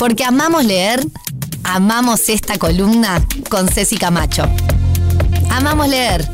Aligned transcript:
Porque 0.00 0.24
amamos 0.24 0.64
leer, 0.64 1.06
amamos 1.62 2.30
esta 2.30 2.56
columna 2.56 3.22
con 3.50 3.68
Ceci 3.68 3.98
Camacho. 3.98 4.44
Amamos 5.50 5.88
leer 5.88 6.26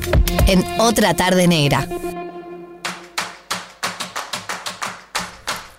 en 0.46 0.64
Otra 0.78 1.14
Tarde 1.14 1.48
Negra. 1.48 1.88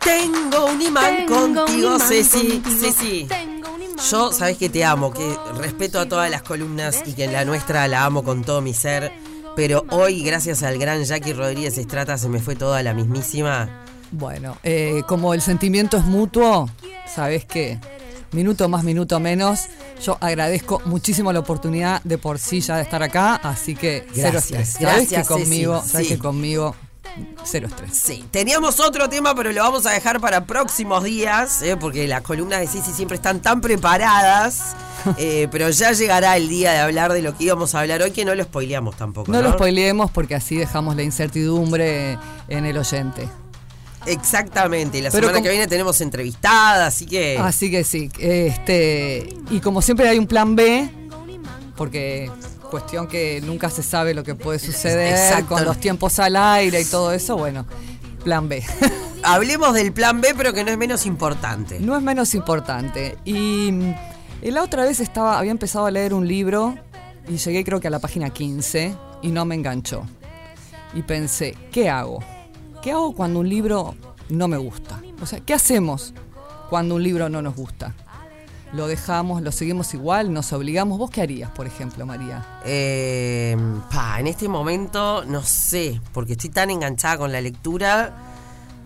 Tengo 0.03 0.65
un 0.65 0.81
imán 0.81 1.25
contigo, 1.27 1.97
Ceci. 1.97 2.61
Ceci. 2.77 3.25
Yo, 4.11 4.33
sabes 4.33 4.57
que 4.57 4.67
te 4.67 4.83
amo, 4.83 5.13
que 5.13 5.37
respeto 5.57 6.01
a 6.01 6.09
todas 6.09 6.29
las 6.29 6.41
columnas 6.41 7.03
y 7.05 7.13
que 7.13 7.23
en 7.23 7.31
la 7.31 7.45
nuestra 7.45 7.87
la 7.87 8.03
amo 8.03 8.21
con 8.21 8.43
todo 8.43 8.59
mi 8.59 8.73
ser. 8.73 9.13
Pero 9.55 9.85
hoy, 9.91 10.23
gracias 10.23 10.61
al 10.61 10.77
gran 10.77 11.05
Jackie 11.05 11.31
Rodríguez 11.31 11.77
Estrata, 11.77 12.17
se 12.17 12.27
me 12.27 12.41
fue 12.41 12.57
toda 12.57 12.83
la 12.83 12.93
mismísima. 12.93 13.85
Bueno, 14.11 14.57
eh, 14.63 15.03
como 15.07 15.33
el 15.33 15.41
sentimiento 15.41 15.95
es 15.95 16.03
mutuo, 16.03 16.69
sabes 17.13 17.45
que 17.45 17.79
minuto 18.31 18.67
más, 18.69 18.83
minuto 18.83 19.19
menos. 19.19 19.67
Yo 20.03 20.17
agradezco 20.21 20.81
muchísimo 20.85 21.33
la 21.33 21.39
oportunidad 21.39 22.01
de 22.03 22.17
por 22.17 22.39
sí 22.39 22.61
ya 22.61 22.77
de 22.77 22.83
estar 22.83 23.01
acá, 23.01 23.35
así 23.35 23.75
que 23.75 24.05
cero 24.13 24.29
Gracias, 24.33 24.69
estrés. 24.69 24.89
Sabes 24.89 25.09
que 25.09 25.23
conmigo, 25.23 25.83
sabes 25.83 26.07
que 26.07 26.17
conmigo 26.17 26.75
cero 27.43 27.67
estrés. 27.67 27.97
Sí, 27.97 28.25
teníamos 28.31 28.79
otro 28.79 29.09
tema, 29.09 29.33
pero 29.35 29.51
lo 29.51 29.63
vamos 29.63 29.85
a 29.85 29.91
dejar 29.91 30.19
para 30.19 30.45
próximos 30.45 31.03
días, 31.03 31.61
¿eh? 31.61 31.77
porque 31.77 32.07
las 32.07 32.21
columnas 32.21 32.59
de 32.59 32.67
Ceci 32.67 32.91
siempre 32.91 33.15
están 33.15 33.41
tan 33.41 33.61
preparadas. 33.61 34.75
eh, 35.17 35.47
pero 35.51 35.69
ya 35.69 35.91
llegará 35.91 36.37
el 36.37 36.49
día 36.49 36.73
de 36.73 36.79
hablar 36.79 37.13
de 37.13 37.21
lo 37.21 37.37
que 37.37 37.45
íbamos 37.45 37.73
a 37.75 37.81
hablar 37.81 38.01
hoy, 38.01 38.11
que 38.11 38.25
no 38.25 38.35
lo 38.35 38.43
spoileamos 38.43 38.97
tampoco. 38.97 39.31
No 39.31 39.41
No, 39.41 39.49
lo 39.49 39.53
spoileemos 39.53 40.11
porque 40.11 40.35
así 40.35 40.57
dejamos 40.57 40.95
la 40.95 41.03
incertidumbre 41.03 42.17
en 42.47 42.65
el 42.65 42.77
oyente. 42.77 43.27
Exactamente, 44.07 44.97
y 44.97 45.01
la 45.01 45.09
Pero 45.11 45.27
semana 45.27 45.33
como- 45.39 45.43
que 45.43 45.49
viene 45.51 45.67
tenemos 45.67 45.99
entrevistada, 46.01 46.87
así 46.87 47.05
que. 47.05 47.37
Así 47.37 47.69
que 47.69 47.83
sí, 47.83 48.09
este 48.19 49.29
y 49.49 49.59
como 49.59 49.81
siempre 49.81 50.07
hay 50.09 50.17
un 50.17 50.27
plan 50.27 50.55
B, 50.55 50.89
porque 51.75 52.31
cuestión 52.71 53.07
que 53.07 53.41
nunca 53.41 53.69
se 53.69 53.83
sabe 53.83 54.13
lo 54.13 54.23
que 54.23 54.35
puede 54.35 54.59
suceder 54.59 55.13
Exacto. 55.13 55.47
con 55.55 55.65
los 55.65 55.77
tiempos 55.79 56.19
al 56.19 56.35
aire 56.35 56.81
y 56.81 56.85
todo 56.85 57.11
eso, 57.13 57.37
bueno, 57.37 57.65
plan 58.23 58.49
B. 58.49 58.63
Hablemos 59.23 59.73
del 59.73 59.91
plan 59.93 60.21
B, 60.21 60.33
pero 60.37 60.53
que 60.53 60.63
no 60.63 60.71
es 60.71 60.77
menos 60.77 61.05
importante. 61.05 61.79
no 61.79 61.95
es 61.97 62.03
menos 62.03 62.33
importante. 62.35 63.17
Y 63.25 63.71
mm, 63.71 63.93
la 64.43 64.63
otra 64.63 64.83
vez 64.85 64.99
estaba, 64.99 65.39
había 65.39 65.51
empezado 65.51 65.85
a 65.85 65.91
leer 65.91 66.13
un 66.13 66.27
libro 66.27 66.75
y 67.27 67.37
llegué 67.37 67.63
creo 67.63 67.79
que 67.79 67.87
a 67.87 67.91
la 67.91 67.99
página 67.99 68.29
15 68.29 68.95
y 69.21 69.29
no 69.29 69.43
me 69.45 69.55
enganchó. 69.55 70.03
Y 70.93 71.01
pensé, 71.01 71.55
¿qué 71.71 71.89
hago? 71.89 72.23
¿Qué 72.87 72.93
hago 72.93 73.11
cuando 73.11 73.41
un 73.41 73.49
libro 73.49 73.95
no 74.29 74.47
me 74.47 74.55
gusta? 74.55 75.01
O 75.21 75.25
sea, 75.25 75.41
¿qué 75.41 75.53
hacemos 75.53 76.13
cuando 76.69 76.95
un 76.95 77.03
libro 77.03 77.27
no 77.27 77.41
nos 77.41 77.53
gusta? 77.53 77.93
¿Lo 78.71 78.87
dejamos, 78.87 79.41
lo 79.41 79.51
seguimos 79.51 79.93
igual, 79.93 80.31
nos 80.31 80.53
obligamos? 80.53 80.97
¿Vos 80.97 81.09
qué 81.09 81.21
harías, 81.21 81.51
por 81.51 81.67
ejemplo, 81.67 82.05
María? 82.05 82.61
Eh, 82.63 83.57
pa, 83.91 84.21
en 84.21 84.27
este 84.27 84.47
momento 84.47 85.25
no 85.25 85.43
sé, 85.43 85.99
porque 86.13 86.31
estoy 86.31 86.49
tan 86.49 86.69
enganchada 86.69 87.17
con 87.17 87.33
la 87.33 87.41
lectura 87.41 88.15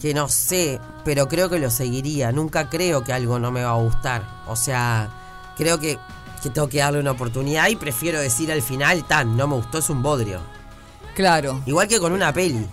que 0.02 0.16
no 0.16 0.30
sé, 0.30 0.80
pero 1.06 1.28
creo 1.28 1.48
que 1.52 1.60
lo 1.60 1.70
seguiría. 1.70 2.32
Nunca 2.32 2.72
creo 2.72 3.04
que 3.04 3.14
algo 3.14 3.38
no 3.38 3.52
me 3.52 3.64
va 3.64 3.74
a 3.74 3.84
gustar. 3.84 4.24
O 4.48 4.56
sea, 4.56 5.54
creo 5.56 5.80
que, 5.80 6.00
que 6.42 6.50
tengo 6.50 6.70
que 6.70 6.80
darle 6.80 7.02
una 7.02 7.12
oportunidad 7.12 7.70
y 7.70 7.76
prefiero 7.76 8.20
decir 8.20 8.52
al 8.52 8.64
final, 8.64 9.04
tan, 9.04 9.38
no 9.38 9.48
me 9.48 9.58
gustó, 9.58 9.78
es 9.78 9.92
un 9.92 10.02
bodrio. 10.02 10.40
Claro, 11.14 11.62
Igual 11.68 11.88
que 11.88 12.00
con 12.00 12.14
una 12.14 12.34
peli. 12.34 12.66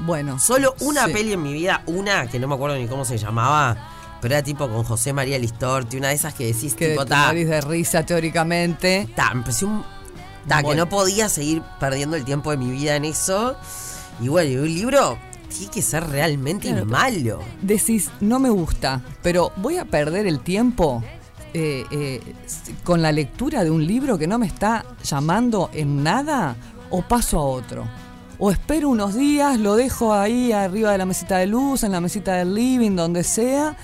Bueno. 0.00 0.38
Solo 0.38 0.74
una 0.80 1.06
sí. 1.06 1.12
peli 1.12 1.32
en 1.32 1.42
mi 1.42 1.52
vida, 1.52 1.82
una 1.86 2.26
que 2.26 2.38
no 2.38 2.48
me 2.48 2.54
acuerdo 2.54 2.76
ni 2.76 2.86
cómo 2.86 3.04
se 3.04 3.18
llamaba, 3.18 3.76
pero 4.20 4.34
era 4.34 4.42
tipo 4.42 4.68
con 4.68 4.84
José 4.84 5.12
María 5.12 5.38
Listorti, 5.38 5.96
una 5.96 6.08
de 6.08 6.14
esas 6.14 6.34
que 6.34 6.46
decís, 6.46 6.74
Que 6.74 6.90
tipo, 6.90 7.06
ta, 7.06 7.32
de 7.32 7.60
risa 7.60 8.04
teóricamente. 8.04 9.08
ta, 9.14 9.32
me 9.34 9.42
pareció 9.42 9.68
un- 9.68 9.84
ta, 10.46 10.62
que 10.62 10.74
no 10.74 10.88
podía 10.88 11.28
seguir 11.28 11.62
perdiendo 11.78 12.16
el 12.16 12.24
tiempo 12.24 12.50
de 12.50 12.56
mi 12.56 12.70
vida 12.70 12.96
en 12.96 13.04
eso. 13.04 13.56
Y 14.20 14.28
bueno, 14.28 14.62
un 14.62 14.68
libro 14.68 15.18
tiene 15.56 15.72
que 15.72 15.82
ser 15.82 16.06
realmente 16.08 16.68
Claro. 16.68 16.86
malo. 16.86 17.40
decís, 17.62 18.10
no 18.20 18.38
me 18.38 18.50
gusta, 18.50 19.00
pero 19.22 19.52
voy 19.56 19.76
a 19.78 19.84
perder 19.84 20.26
el 20.26 20.40
tiempo 20.40 21.02
eh, 21.54 21.84
eh, 21.90 22.34
con 22.84 23.00
la 23.00 23.10
lectura 23.10 23.64
de 23.64 23.70
un 23.70 23.86
libro 23.86 24.18
que 24.18 24.26
no 24.26 24.38
me 24.38 24.46
está 24.46 24.84
llamando 25.02 25.70
en 25.72 26.02
nada, 26.02 26.56
o 26.90 27.00
paso 27.02 27.38
a 27.38 27.42
otro. 27.44 27.84
O 28.40 28.52
espero 28.52 28.88
unos 28.88 29.16
días, 29.16 29.58
lo 29.58 29.74
dejo 29.74 30.14
ahí 30.14 30.52
arriba 30.52 30.92
de 30.92 30.98
la 30.98 31.06
mesita 31.06 31.38
de 31.38 31.46
luz, 31.48 31.82
en 31.82 31.90
la 31.90 32.00
mesita 32.00 32.34
del 32.34 32.54
living, 32.54 32.94
donde 32.94 33.24
sea, 33.24 33.76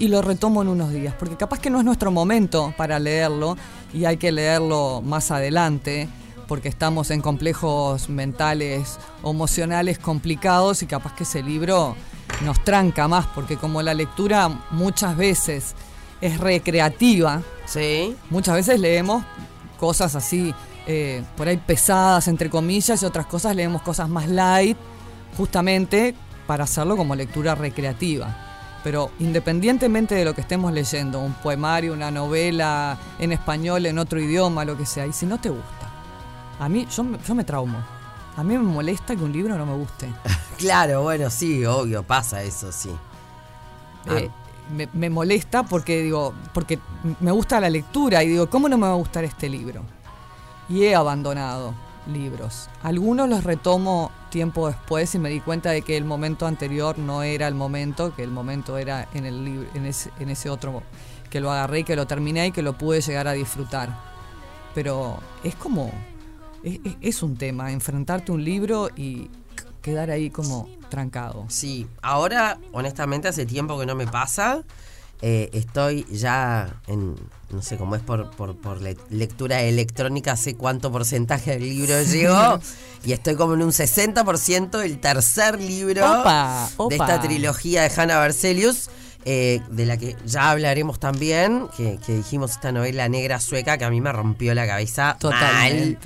y 0.00 0.08
lo 0.08 0.20
retomo 0.20 0.62
en 0.62 0.68
unos 0.68 0.90
días. 0.90 1.14
Porque 1.16 1.36
capaz 1.36 1.60
que 1.60 1.70
no 1.70 1.78
es 1.78 1.84
nuestro 1.84 2.10
momento 2.10 2.74
para 2.76 2.98
leerlo, 2.98 3.56
y 3.94 4.06
hay 4.06 4.16
que 4.16 4.32
leerlo 4.32 5.00
más 5.00 5.30
adelante, 5.30 6.08
porque 6.48 6.68
estamos 6.68 7.12
en 7.12 7.20
complejos 7.20 8.08
mentales 8.08 8.98
emocionales 9.24 10.00
complicados, 10.00 10.82
y 10.82 10.86
capaz 10.86 11.14
que 11.14 11.22
ese 11.22 11.40
libro 11.44 11.94
nos 12.44 12.64
tranca 12.64 13.06
más, 13.06 13.26
porque 13.26 13.56
como 13.56 13.80
la 13.80 13.94
lectura 13.94 14.48
muchas 14.72 15.16
veces 15.16 15.76
es 16.20 16.38
recreativa, 16.38 17.42
Sí. 17.64 18.16
muchas 18.30 18.56
veces 18.56 18.80
leemos 18.80 19.22
cosas 19.78 20.16
así, 20.16 20.52
eh, 20.92 21.22
por 21.36 21.46
ahí 21.46 21.56
pesadas, 21.56 22.26
entre 22.28 22.50
comillas, 22.50 23.00
y 23.02 23.06
otras 23.06 23.26
cosas 23.26 23.54
leemos 23.54 23.80
cosas 23.82 24.08
más 24.08 24.28
light, 24.28 24.76
justamente 25.36 26.14
para 26.46 26.64
hacerlo 26.64 26.96
como 26.96 27.14
lectura 27.14 27.54
recreativa. 27.54 28.36
Pero 28.82 29.10
independientemente 29.20 30.14
de 30.14 30.24
lo 30.24 30.34
que 30.34 30.40
estemos 30.40 30.72
leyendo, 30.72 31.20
un 31.20 31.34
poemario, 31.34 31.92
una 31.92 32.10
novela 32.10 32.98
en 33.18 33.30
español, 33.32 33.86
en 33.86 33.98
otro 33.98 34.18
idioma, 34.20 34.64
lo 34.64 34.76
que 34.76 34.86
sea, 34.86 35.06
y 35.06 35.12
si 35.12 35.26
no 35.26 35.38
te 35.38 35.50
gusta, 35.50 35.86
a 36.58 36.68
mí, 36.68 36.86
yo, 36.90 37.04
me- 37.04 37.18
yo 37.18 37.34
me 37.34 37.44
traumo. 37.44 37.78
A 38.36 38.42
mí 38.42 38.54
me 38.56 38.64
molesta 38.64 39.14
que 39.14 39.22
un 39.22 39.32
libro 39.32 39.56
no 39.56 39.66
me 39.66 39.74
guste. 39.76 40.08
Claro, 40.60 41.02
bueno, 41.04 41.30
sí, 41.30 41.64
obvio, 41.64 42.02
pasa 42.02 42.42
eso, 42.42 42.70
sí. 42.70 42.90
Ah, 44.06 44.18
Eh, 44.18 44.30
me, 44.76 44.88
me 44.92 45.08
molesta 45.08 45.62
porque 45.62 46.02
digo, 46.02 46.34
porque 46.52 46.78
me 47.20 47.30
gusta 47.30 47.58
la 47.60 47.70
lectura 47.70 48.22
y 48.22 48.28
digo, 48.28 48.50
¿cómo 48.50 48.68
no 48.68 48.76
me 48.76 48.86
va 48.86 48.92
a 48.92 48.96
gustar 48.96 49.24
este 49.24 49.48
libro? 49.48 49.82
Y 50.70 50.84
he 50.84 50.94
abandonado 50.94 51.74
libros. 52.10 52.68
Algunos 52.82 53.28
los 53.28 53.44
retomo 53.44 54.10
tiempo 54.30 54.68
después 54.68 55.14
y 55.14 55.18
me 55.18 55.28
di 55.28 55.40
cuenta 55.40 55.70
de 55.70 55.82
que 55.82 55.96
el 55.96 56.04
momento 56.04 56.46
anterior 56.46 56.98
no 56.98 57.22
era 57.22 57.46
el 57.48 57.54
momento, 57.54 58.14
que 58.14 58.22
el 58.22 58.30
momento 58.30 58.78
era 58.78 59.08
en 59.12 59.26
el 59.26 59.68
en 59.74 59.84
ese, 59.86 60.10
en 60.20 60.30
ese 60.30 60.48
otro 60.48 60.82
que 61.28 61.40
lo 61.40 61.50
agarré 61.50 61.80
y 61.80 61.84
que 61.84 61.96
lo 61.96 62.06
terminé 62.06 62.46
y 62.46 62.52
que 62.52 62.62
lo 62.62 62.72
pude 62.78 63.00
llegar 63.00 63.28
a 63.28 63.32
disfrutar. 63.32 63.94
Pero 64.74 65.18
es 65.44 65.54
como 65.56 65.90
es- 66.62 66.78
es 67.00 67.22
un 67.22 67.36
tema, 67.36 67.72
enfrentarte 67.72 68.30
a 68.32 68.34
un 68.34 68.44
libro 68.44 68.88
y 68.96 69.28
quedar 69.82 70.10
ahí 70.10 70.30
como 70.30 70.68
trancado. 70.88 71.44
Sí, 71.48 71.86
ahora, 72.02 72.58
honestamente, 72.72 73.28
hace 73.28 73.46
tiempo 73.46 73.78
que 73.78 73.86
no 73.86 73.94
me 73.94 74.06
pasa. 74.06 74.62
Eh, 75.22 75.50
estoy 75.52 76.06
ya 76.10 76.80
en, 76.86 77.14
no 77.50 77.60
sé 77.62 77.76
cómo 77.76 77.94
es 77.94 78.00
por, 78.02 78.30
por, 78.30 78.56
por 78.56 78.80
le- 78.80 78.96
lectura 79.10 79.60
electrónica, 79.62 80.34
sé 80.36 80.54
cuánto 80.54 80.90
porcentaje 80.90 81.50
del 81.52 81.62
libro 81.68 82.02
llegó. 82.02 82.58
y 83.04 83.12
estoy 83.12 83.34
como 83.34 83.52
en 83.54 83.62
un 83.62 83.70
60% 83.70 84.78
del 84.78 84.98
tercer 84.98 85.60
libro 85.60 86.04
Opa, 86.20 86.68
de 86.88 86.96
esta 86.96 87.20
trilogía 87.20 87.82
de 87.82 87.92
Hannah 87.94 88.18
Berzelius. 88.20 88.88
eh, 89.26 89.60
de 89.70 89.84
la 89.84 89.98
que 89.98 90.16
ya 90.24 90.50
hablaremos 90.50 90.98
también, 90.98 91.68
que, 91.76 91.98
que 92.06 92.14
dijimos 92.16 92.52
esta 92.52 92.72
novela 92.72 93.06
negra 93.10 93.38
sueca 93.40 93.76
que 93.76 93.84
a 93.84 93.90
mí 93.90 94.00
me 94.00 94.10
rompió 94.12 94.54
la 94.54 94.66
cabeza 94.66 95.18
mal. 95.30 95.98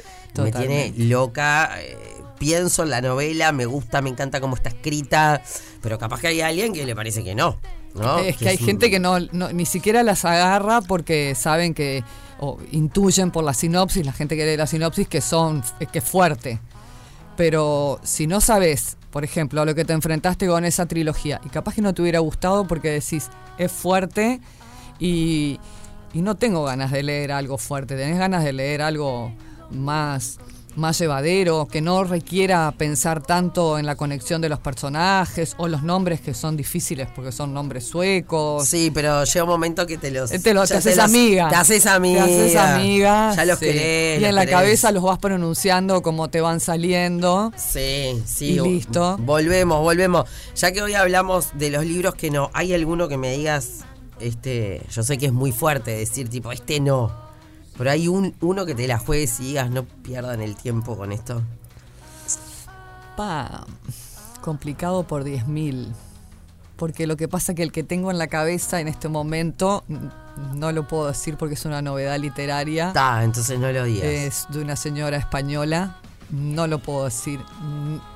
Me 0.42 0.50
tiene 0.66 0.92
loca. 1.06 1.70
eh, 1.81 1.96
pienso 2.44 2.82
en 2.82 2.91
la 2.91 3.00
novela, 3.00 3.53
me 3.53 3.65
gusta, 3.66 4.03
me 4.03 4.10
encanta 4.10 4.41
cómo 4.41 4.55
está 4.56 4.69
escrita, 4.69 5.43
pero 5.81 5.99
capaz 5.99 6.21
que 6.21 6.27
hay 6.28 6.41
alguien 6.43 6.72
que 6.75 6.84
le 6.84 6.94
parece 6.94 7.25
que 7.25 7.34
no. 7.34 7.59
¿no? 7.94 8.19
Es 8.19 8.37
que 8.37 8.49
hay 8.49 8.55
es 8.56 8.60
un- 8.60 8.66
gente 8.66 8.91
que 8.91 8.99
no, 8.99 9.19
no- 9.32 9.53
ni 9.53 9.65
siquiera 9.66 10.03
las 10.03 10.25
agarra 10.25 10.81
porque 10.82 11.35
saben 11.35 11.73
que, 11.75 12.02
o 12.41 12.58
intuyen 12.73 13.31
por 13.31 13.44
la 13.44 13.55
sinopsis, 13.55 14.05
la 14.05 14.12
gente 14.12 14.37
que 14.37 14.44
lee 14.44 14.56
la 14.56 14.67
sinopsis, 14.67 15.08
que 15.08 15.20
son, 15.20 15.62
que 15.93 15.99
es 16.00 16.05
fuerte. 16.05 16.61
Pero 17.37 18.00
si 18.02 18.26
no 18.26 18.41
sabes, 18.41 18.97
por 19.11 19.25
ejemplo, 19.25 19.62
a 19.62 19.64
lo 19.64 19.75
que 19.75 19.85
te 19.85 19.93
enfrentaste 19.93 20.47
con 20.47 20.64
esa 20.64 20.87
trilogía, 20.87 21.40
y 21.44 21.49
capaz 21.49 21.75
que 21.75 21.82
no 21.82 21.94
te 21.94 22.02
hubiera 22.02 22.19
gustado 22.19 22.67
porque 22.67 22.90
decís, 22.90 23.29
es 23.58 23.70
fuerte 23.73 24.40
y, 24.99 25.58
y 26.12 26.20
no 26.23 26.35
tengo 26.37 26.64
ganas 26.64 26.90
de 26.90 27.02
leer 27.02 27.32
algo 27.32 27.58
fuerte, 27.58 27.97
tenés 27.97 28.19
ganas 28.19 28.44
de 28.44 28.52
leer 28.52 28.82
algo 28.82 29.32
más, 29.70 30.38
más 30.76 30.99
llevadero, 30.99 31.67
que 31.71 31.81
no 31.81 32.05
requiera 32.05 32.73
pensar 32.76 33.23
tanto 33.23 33.79
en 33.79 33.87
la 33.87 33.97
conexión 33.97 34.41
de 34.41 34.49
los 34.49 34.59
personajes 34.59 35.55
o 35.59 35.69
los 35.69 35.82
nombres 35.82 36.21
que 36.21 36.35
son 36.35 36.56
difíciles 36.56 37.09
porque 37.15 37.32
son 37.32 37.55
nombres 37.55 37.87
suecos. 37.87 38.67
Sí, 38.67 38.91
pero 38.93 39.25
llega 39.25 39.44
un 39.44 39.50
momento 39.50 39.87
que 39.87 39.99
te 39.99 40.11
los. 40.11 40.32
Eh, 40.32 40.38
Te, 40.38 40.55
lo, 40.55 40.67
te 40.67 40.76
haces 40.76 40.97
los- 40.97 41.05
amiga. 41.05 41.49
Te 41.49 41.55
haces 41.56 41.87
amiga. 41.87 42.25
Te 42.26 42.32
haces 42.44 42.56
amiga. 42.56 43.35
Ya 43.37 43.44
los 43.44 43.59
sí. 43.59 43.67
querés. 43.67 44.19
Y 44.19 44.21
los 44.21 44.29
en 44.31 44.35
la 44.35 44.41
querés. 44.43 44.55
cabeza 44.55 44.93
los 44.93 45.03
vas 45.03 45.19
pronunciando 45.19 46.03
como 46.03 46.29
te 46.31 46.41
van 46.41 46.61
saliendo. 46.61 47.53
Sí, 47.56 48.23
sí. 48.26 48.47
Y 48.53 48.61
listo. 48.61 49.17
Volvemos, 49.21 49.81
volvemos. 49.81 50.29
Ya 50.56 50.73
que 50.73 50.82
hoy 50.82 50.94
hablamos 50.94 51.49
de 51.55 51.71
los 51.71 51.85
libros 51.85 52.15
que 52.15 52.31
no, 52.31 52.50
¿hay 52.53 52.73
alguno 52.75 53.09
que 53.09 53.17
me 53.17 53.37
digas 53.37 53.81
este, 54.21 54.81
yo 54.93 55.03
sé 55.03 55.19
que 55.19 55.26
es 55.26 55.32
muy 55.32 55.50
fuerte 55.53 55.91
decir 55.91 56.29
tipo, 56.29 56.53
este 56.53 56.79
no. 56.81 57.24
Pero 57.76 57.91
hay 57.91 58.06
un, 58.09 58.35
uno 58.41 58.65
que 58.67 58.75
te 58.75 58.87
la 58.87 58.99
juegues 58.99 59.41
y 59.41 59.44
digas, 59.44 59.71
no 59.71 59.85
pierdan 59.85 60.41
el 60.41 60.55
tiempo 60.56 60.97
con 60.97 61.11
esto. 61.12 61.43
Pa, 63.17 63.65
complicado 64.41 65.05
por 65.05 65.25
10.000. 65.25 65.88
Porque 66.76 67.06
lo 67.06 67.17
que 67.17 67.29
pasa 67.29 67.53
es 67.53 67.56
que 67.56 67.62
el 67.62 67.71
que 67.73 67.85
tengo 67.85 68.11
en 68.11 68.19
la 68.19 68.26
cabeza 68.26 68.81
en 68.81 68.88
este 68.88 69.09
momento, 69.09 69.85
n- 69.88 70.11
no 70.55 70.73
lo 70.73 70.88
puedo 70.88 71.06
decir 71.06 71.37
porque 71.37 71.55
es 71.55 71.65
una 71.65 71.82
novedad 71.82 72.19
literaria. 72.19 72.88
Está, 72.88 73.23
entonces 73.23 73.59
no 73.61 73.71
lo 73.71 73.85
digas. 73.85 74.05
Es 74.06 74.47
de 74.50 74.61
una 74.61 74.75
señora 74.75 75.17
española. 75.17 75.97
No 76.31 76.67
lo 76.67 76.81
puedo 76.81 77.05
decir. 77.05 77.38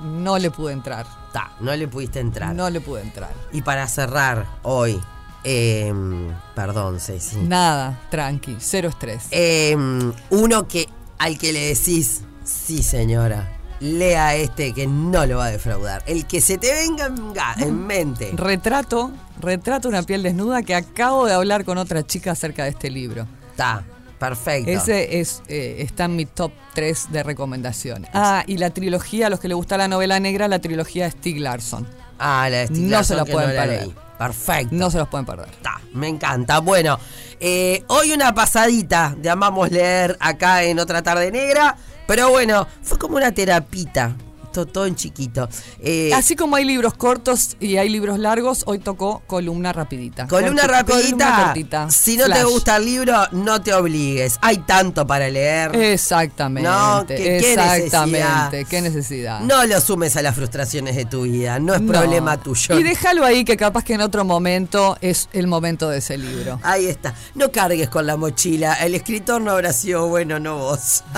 No 0.03 0.39
le 0.39 0.51
pude 0.51 0.73
entrar. 0.73 1.07
Está, 1.29 1.53
no 1.61 1.75
le 1.77 1.87
pudiste 1.87 2.19
entrar. 2.19 2.53
No 2.55 2.69
le 2.69 2.81
pude 2.81 3.03
entrar. 3.03 3.33
Y 3.53 3.63
para 3.63 3.87
cerrar 3.87 4.47
hoy, 4.65 5.01
em, 5.45 6.29
perdón, 6.55 7.01
Ceci. 7.01 7.37
Nada, 7.37 8.01
tranqui, 8.11 8.57
cero 8.61 8.89
estrés. 8.89 9.25
Em, 9.31 10.13
uno 10.31 10.67
que 10.69 10.89
al 11.19 11.39
que 11.39 11.53
le 11.53 11.75
decís, 11.75 12.23
sí 12.45 12.83
señora, 12.83 13.57
lea 13.81 14.35
este 14.37 14.73
que 14.73 14.87
no 14.87 15.27
lo 15.27 15.39
va 15.39 15.47
a 15.47 15.51
defraudar. 15.51 16.03
El 16.07 16.27
que 16.27 16.41
se 16.41 16.59
te 16.59 16.73
venga 16.73 17.07
en, 17.07 17.63
en 17.69 17.87
mente. 17.87 18.31
Retrato, 18.35 19.11
retrato 19.41 19.89
una 19.89 20.03
piel 20.03 20.23
desnuda 20.23 20.63
que 20.63 20.75
acabo 20.75 21.27
de 21.27 21.35
hablar 21.35 21.65
con 21.65 21.79
otra 21.79 22.05
chica 22.07 22.33
acerca 22.33 22.65
de 22.65 22.71
este 22.71 22.91
libro. 22.91 23.27
Está, 23.51 23.85
perfecto. 24.19 24.71
Ese 24.71 25.21
es, 25.21 25.43
eh, 25.49 25.77
está 25.81 26.05
en 26.05 26.17
mi 26.17 26.27
top 26.27 26.53
3 26.75 27.09
de 27.11 27.23
recomendaciones. 27.23 28.11
Ah, 28.15 28.45
y 28.47 28.59
la 28.59 28.71
trilogía, 28.71 29.27
a 29.27 29.31
los 29.31 29.41
que 29.41 29.49
les 29.49 29.57
gusta 29.57 29.77
la 29.77 29.89
novela 29.89 30.21
negra, 30.21 30.47
la 30.49 30.59
trilogía 30.61 31.05
de 31.05 31.11
Stieg 31.13 31.39
Larsson. 31.41 31.87
Ah, 32.19 32.49
la 32.51 32.59
de 32.59 32.67
Stieg 32.67 32.83
No 32.83 33.03
se 33.05 33.15
Larsson 33.15 33.17
la 33.17 33.25
pueden 33.25 33.49
no 33.51 33.55
la 33.55 33.63
perder. 33.63 33.83
leí. 33.87 33.95
Perfecto. 34.19 34.75
No 34.75 34.91
se 34.91 34.99
los 34.99 35.09
pueden 35.09 35.25
perder. 35.25 35.49
Me 35.95 36.09
encanta. 36.09 36.59
Bueno, 36.59 36.99
eh, 37.41 37.85
hoy 37.87 38.13
una 38.13 38.35
pasadita 38.35 39.15
de 39.17 39.31
Amamos 39.31 39.71
Leer 39.71 40.17
acá 40.21 40.65
en 40.65 40.79
otra 40.79 41.03
tarde 41.03 41.31
negra. 41.31 41.77
Pero 42.07 42.31
bueno, 42.31 42.67
fue 42.83 42.99
como 42.99 43.17
una 43.17 43.33
terapita. 43.33 44.17
Todo, 44.53 44.87
en 44.87 44.97
chiquito. 44.97 45.49
Eh, 45.81 46.11
Así 46.15 46.35
como 46.37 46.57
hay 46.57 46.65
libros 46.65 46.95
cortos 46.95 47.57
y 47.61 47.77
hay 47.77 47.89
libros 47.89 48.19
largos, 48.19 48.63
hoy 48.67 48.79
tocó 48.79 49.23
columna 49.27 49.73
rapidita. 49.73 50.27
Columna 50.27 50.63
rapidita. 50.65 51.03
columna 51.03 51.45
cortita. 51.45 51.91
Si 51.91 52.17
no 52.17 52.29
te 52.29 52.45
gusta 52.45 52.77
el 52.77 52.85
libro, 52.85 53.15
no 53.33 53.61
te 53.63 53.73
obligues. 53.75 54.39
Hay 54.41 54.59
tanto 54.59 55.07
para 55.07 55.29
leer. 55.29 55.75
Exactamente. 55.77 56.69
No, 56.69 57.05
qué 57.07 57.39
exactamente. 57.39 58.19
necesidad. 58.21 58.67
Qué 58.69 58.81
necesidad. 58.81 59.41
No 59.41 59.65
lo 59.67 59.81
sumes 59.81 60.17
a 60.17 60.23
las 60.23 60.35
frustraciones 60.35 60.97
de 60.97 61.05
tu 61.05 61.23
vida. 61.23 61.59
No 61.59 61.75
es 61.75 61.81
No. 61.81 61.93
problema 61.93 62.37
tuyo. 62.39 62.79
Y 62.79 62.83
déjalo 62.83 63.25
ahí 63.25 63.45
que 63.45 63.57
capaz 63.57 63.85
que 63.85 63.95
en 63.95 64.01
otro 64.01 64.25
momento 64.25 64.97
es 65.01 65.29
el 65.33 65.47
momento 65.47 65.89
de 65.89 65.99
ese 65.99 66.17
libro. 66.19 66.59
Ahí 66.63 66.87
está. 66.87 67.15
No 67.35 67.51
cargues 67.53 67.89
con 67.89 68.07
la 68.07 68.17
mochila. 68.17 68.75
El 68.75 68.95
escritor 68.95 69.41
no 69.41 69.51
habrá 69.53 69.73
sido 69.73 70.09
bueno, 70.09 70.39
no 70.41 70.59
vos. 70.59 71.05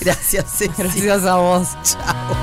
Gracias, 0.00 0.44
Ceci. 0.56 0.87
Gracias 0.94 1.24
a 1.24 1.36
vos. 1.36 1.76
Chao. 1.82 2.37